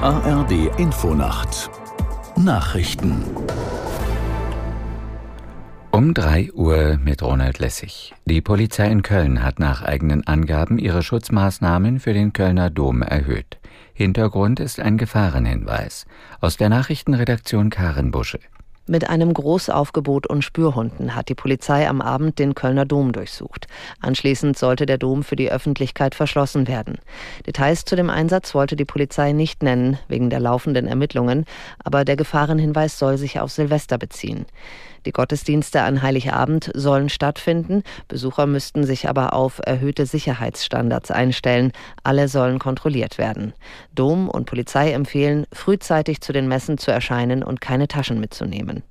ARD 0.00 0.70
Infonacht 0.78 1.70
Nachrichten 2.36 3.24
um 5.90 6.14
3 6.14 6.52
Uhr 6.52 7.00
mit 7.02 7.20
Ronald 7.20 7.58
Lessig. 7.58 8.14
Die 8.24 8.40
Polizei 8.40 8.86
in 8.86 9.02
Köln 9.02 9.42
hat 9.42 9.58
nach 9.58 9.82
eigenen 9.82 10.24
Angaben 10.24 10.78
ihre 10.78 11.02
Schutzmaßnahmen 11.02 11.98
für 11.98 12.12
den 12.12 12.32
Kölner 12.32 12.70
Dom 12.70 13.02
erhöht. 13.02 13.58
Hintergrund 13.92 14.60
ist 14.60 14.78
ein 14.78 14.98
Gefahrenhinweis. 14.98 16.06
Aus 16.40 16.56
der 16.56 16.68
Nachrichtenredaktion 16.68 17.68
Karen 17.68 18.12
Busche. 18.12 18.38
Mit 18.90 19.10
einem 19.10 19.34
Großaufgebot 19.34 20.26
und 20.26 20.40
Spürhunden 20.40 21.14
hat 21.14 21.28
die 21.28 21.34
Polizei 21.34 21.86
am 21.86 22.00
Abend 22.00 22.38
den 22.38 22.54
Kölner 22.54 22.86
Dom 22.86 23.12
durchsucht. 23.12 23.66
Anschließend 24.00 24.56
sollte 24.56 24.86
der 24.86 24.96
Dom 24.96 25.22
für 25.22 25.36
die 25.36 25.52
Öffentlichkeit 25.52 26.14
verschlossen 26.14 26.66
werden. 26.66 26.96
Details 27.46 27.84
zu 27.84 27.96
dem 27.96 28.08
Einsatz 28.08 28.54
wollte 28.54 28.76
die 28.76 28.86
Polizei 28.86 29.32
nicht 29.32 29.62
nennen, 29.62 29.98
wegen 30.08 30.30
der 30.30 30.40
laufenden 30.40 30.86
Ermittlungen, 30.86 31.44
aber 31.84 32.06
der 32.06 32.16
Gefahrenhinweis 32.16 32.98
soll 32.98 33.18
sich 33.18 33.38
auf 33.40 33.50
Silvester 33.50 33.98
beziehen. 33.98 34.46
Die 35.06 35.12
Gottesdienste 35.12 35.82
an 35.82 36.02
Heiligabend 36.02 36.70
sollen 36.74 37.08
stattfinden, 37.08 37.82
Besucher 38.08 38.46
müssten 38.46 38.84
sich 38.84 39.08
aber 39.08 39.32
auf 39.32 39.60
erhöhte 39.64 40.06
Sicherheitsstandards 40.06 41.10
einstellen, 41.10 41.72
alle 42.02 42.28
sollen 42.28 42.58
kontrolliert 42.58 43.18
werden. 43.18 43.52
Dom 43.94 44.28
und 44.28 44.46
Polizei 44.46 44.92
empfehlen, 44.92 45.46
frühzeitig 45.52 46.20
zu 46.20 46.32
den 46.32 46.48
Messen 46.48 46.78
zu 46.78 46.90
erscheinen 46.90 47.42
und 47.42 47.60
keine 47.60 47.88
Taschen 47.88 48.20
mitzunehmen. 48.20 48.82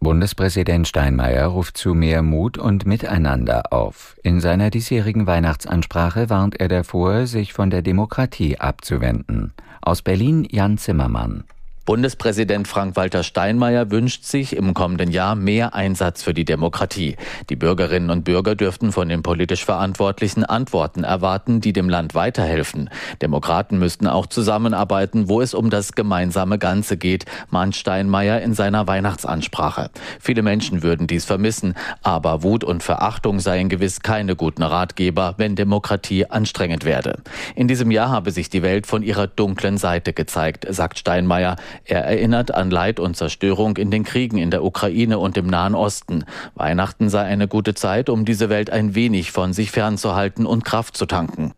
Bundespräsident 0.00 0.86
Steinmeier 0.86 1.46
ruft 1.46 1.78
zu 1.78 1.94
mehr 1.94 2.20
Mut 2.20 2.58
und 2.58 2.84
Miteinander 2.84 3.72
auf. 3.72 4.16
In 4.22 4.38
seiner 4.38 4.68
diesjährigen 4.68 5.26
Weihnachtsansprache 5.26 6.28
warnt 6.28 6.60
er 6.60 6.68
davor, 6.68 7.26
sich 7.26 7.54
von 7.54 7.70
der 7.70 7.80
Demokratie 7.80 8.58
abzuwenden. 8.60 9.54
Aus 9.80 10.02
Berlin 10.02 10.46
Jan 10.50 10.76
Zimmermann. 10.76 11.44
Bundespräsident 11.86 12.66
Frank-Walter 12.66 13.22
Steinmeier 13.22 13.90
wünscht 13.90 14.24
sich 14.24 14.56
im 14.56 14.72
kommenden 14.72 15.10
Jahr 15.10 15.34
mehr 15.34 15.74
Einsatz 15.74 16.22
für 16.22 16.32
die 16.32 16.46
Demokratie. 16.46 17.16
Die 17.50 17.56
Bürgerinnen 17.56 18.08
und 18.08 18.24
Bürger 18.24 18.54
dürften 18.54 18.90
von 18.90 19.10
den 19.10 19.22
politisch 19.22 19.66
Verantwortlichen 19.66 20.44
Antworten 20.44 21.04
erwarten, 21.04 21.60
die 21.60 21.74
dem 21.74 21.90
Land 21.90 22.14
weiterhelfen. 22.14 22.88
Demokraten 23.20 23.78
müssten 23.78 24.06
auch 24.06 24.24
zusammenarbeiten, 24.24 25.28
wo 25.28 25.42
es 25.42 25.52
um 25.52 25.68
das 25.68 25.92
gemeinsame 25.92 26.58
Ganze 26.58 26.96
geht, 26.96 27.26
mahnt 27.50 27.76
Steinmeier 27.76 28.40
in 28.40 28.54
seiner 28.54 28.86
Weihnachtsansprache. 28.86 29.90
Viele 30.20 30.40
Menschen 30.40 30.82
würden 30.82 31.06
dies 31.06 31.26
vermissen, 31.26 31.74
aber 32.02 32.42
Wut 32.42 32.64
und 32.64 32.82
Verachtung 32.82 33.40
seien 33.40 33.68
gewiss 33.68 34.00
keine 34.00 34.36
guten 34.36 34.62
Ratgeber, 34.62 35.34
wenn 35.36 35.54
Demokratie 35.54 36.24
anstrengend 36.24 36.86
werde. 36.86 37.18
In 37.54 37.68
diesem 37.68 37.90
Jahr 37.90 38.08
habe 38.08 38.30
sich 38.30 38.48
die 38.48 38.62
Welt 38.62 38.86
von 38.86 39.02
ihrer 39.02 39.26
dunklen 39.26 39.76
Seite 39.76 40.14
gezeigt, 40.14 40.66
sagt 40.70 40.98
Steinmeier. 40.98 41.56
Er 41.84 42.04
erinnert 42.04 42.54
an 42.54 42.70
Leid 42.70 43.00
und 43.00 43.16
Zerstörung 43.16 43.76
in 43.76 43.90
den 43.90 44.04
Kriegen 44.04 44.38
in 44.38 44.50
der 44.50 44.64
Ukraine 44.64 45.18
und 45.18 45.36
im 45.36 45.46
Nahen 45.46 45.74
Osten. 45.74 46.24
Weihnachten 46.54 47.08
sei 47.08 47.22
eine 47.22 47.48
gute 47.48 47.74
Zeit, 47.74 48.08
um 48.08 48.24
diese 48.24 48.48
Welt 48.48 48.70
ein 48.70 48.94
wenig 48.94 49.32
von 49.32 49.52
sich 49.52 49.70
fernzuhalten 49.70 50.46
und 50.46 50.64
Kraft 50.64 50.96
zu 50.96 51.06
tanken. 51.06 51.52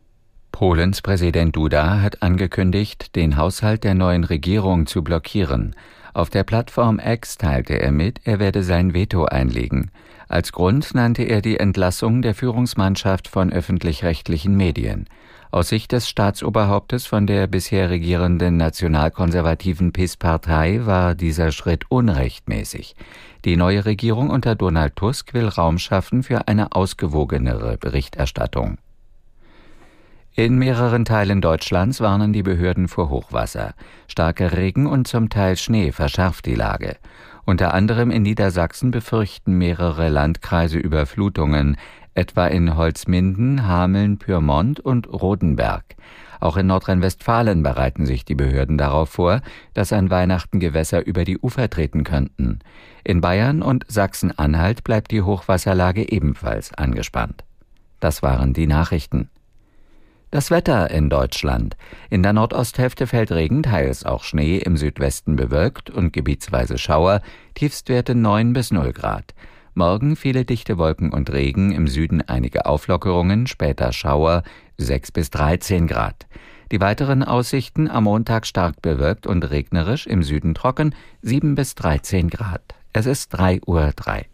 Polens 0.52 1.02
Präsident 1.02 1.54
Duda 1.54 2.00
hat 2.00 2.22
angekündigt, 2.22 3.14
den 3.14 3.36
Haushalt 3.36 3.84
der 3.84 3.94
neuen 3.94 4.24
Regierung 4.24 4.86
zu 4.86 5.02
blockieren. 5.02 5.74
Auf 6.16 6.30
der 6.30 6.44
Plattform 6.44 6.98
X 6.98 7.36
teilte 7.36 7.78
er 7.78 7.92
mit, 7.92 8.22
er 8.24 8.38
werde 8.38 8.62
sein 8.62 8.94
Veto 8.94 9.26
einlegen. 9.26 9.90
Als 10.28 10.50
Grund 10.50 10.94
nannte 10.94 11.24
er 11.24 11.42
die 11.42 11.60
Entlassung 11.60 12.22
der 12.22 12.34
Führungsmannschaft 12.34 13.28
von 13.28 13.52
öffentlich-rechtlichen 13.52 14.56
Medien. 14.56 15.10
Aus 15.50 15.68
Sicht 15.68 15.92
des 15.92 16.08
Staatsoberhauptes 16.08 17.04
von 17.04 17.26
der 17.26 17.46
bisher 17.48 17.90
regierenden 17.90 18.56
nationalkonservativen 18.56 19.92
PIS-Partei 19.92 20.86
war 20.86 21.14
dieser 21.14 21.52
Schritt 21.52 21.84
unrechtmäßig. 21.90 22.96
Die 23.44 23.58
neue 23.58 23.84
Regierung 23.84 24.30
unter 24.30 24.54
Donald 24.54 24.96
Tusk 24.96 25.34
will 25.34 25.48
Raum 25.48 25.76
schaffen 25.76 26.22
für 26.22 26.48
eine 26.48 26.72
ausgewogenere 26.72 27.76
Berichterstattung. 27.76 28.78
In 30.38 30.58
mehreren 30.58 31.06
Teilen 31.06 31.40
Deutschlands 31.40 32.02
warnen 32.02 32.34
die 32.34 32.42
Behörden 32.42 32.88
vor 32.88 33.08
Hochwasser. 33.08 33.72
Starker 34.06 34.54
Regen 34.54 34.86
und 34.86 35.08
zum 35.08 35.30
Teil 35.30 35.56
Schnee 35.56 35.92
verschärft 35.92 36.44
die 36.44 36.54
Lage. 36.54 36.98
Unter 37.46 37.72
anderem 37.72 38.10
in 38.10 38.20
Niedersachsen 38.20 38.90
befürchten 38.90 39.56
mehrere 39.56 40.10
Landkreise 40.10 40.76
Überflutungen 40.76 41.78
etwa 42.12 42.48
in 42.48 42.76
Holzminden, 42.76 43.66
Hameln, 43.66 44.18
Pyrmont 44.18 44.78
und 44.78 45.10
Rodenberg. 45.10 45.84
Auch 46.38 46.58
in 46.58 46.66
Nordrhein-Westfalen 46.66 47.62
bereiten 47.62 48.04
sich 48.04 48.26
die 48.26 48.34
Behörden 48.34 48.76
darauf 48.76 49.08
vor, 49.08 49.40
dass 49.72 49.94
an 49.94 50.10
Weihnachten 50.10 50.60
Gewässer 50.60 51.06
über 51.06 51.24
die 51.24 51.38
Ufer 51.38 51.70
treten 51.70 52.04
könnten. 52.04 52.58
In 53.04 53.22
Bayern 53.22 53.62
und 53.62 53.86
Sachsen-Anhalt 53.88 54.84
bleibt 54.84 55.12
die 55.12 55.22
Hochwasserlage 55.22 56.12
ebenfalls 56.12 56.74
angespannt. 56.74 57.42
Das 58.00 58.22
waren 58.22 58.52
die 58.52 58.66
Nachrichten. 58.66 59.30
Das 60.36 60.50
Wetter 60.50 60.90
in 60.90 61.08
Deutschland. 61.08 61.78
In 62.10 62.22
der 62.22 62.34
Nordosthälfte 62.34 63.06
fällt 63.06 63.32
Regen, 63.32 63.62
teils 63.62 64.04
auch 64.04 64.22
Schnee, 64.22 64.58
im 64.58 64.76
Südwesten 64.76 65.34
bewölkt 65.34 65.88
und 65.88 66.12
gebietsweise 66.12 66.76
Schauer, 66.76 67.22
Tiefstwerte 67.54 68.14
9 68.14 68.52
bis 68.52 68.70
0 68.70 68.92
Grad. 68.92 69.32
Morgen 69.72 70.14
viele 70.14 70.44
dichte 70.44 70.76
Wolken 70.76 71.10
und 71.10 71.32
Regen, 71.32 71.72
im 71.72 71.88
Süden 71.88 72.20
einige 72.20 72.66
Auflockerungen, 72.66 73.46
später 73.46 73.94
Schauer 73.94 74.42
6 74.76 75.12
bis 75.12 75.30
13 75.30 75.86
Grad. 75.86 76.26
Die 76.70 76.82
weiteren 76.82 77.22
Aussichten 77.22 77.88
am 77.88 78.04
Montag 78.04 78.44
stark 78.44 78.82
bewölkt 78.82 79.26
und 79.26 79.42
regnerisch, 79.42 80.06
im 80.06 80.22
Süden 80.22 80.54
trocken 80.54 80.94
7 81.22 81.54
bis 81.54 81.76
13 81.76 82.28
Grad. 82.28 82.74
Es 82.92 83.06
ist 83.06 83.30
3 83.30 83.62
Uhr 83.64 83.90
3. 83.96 84.26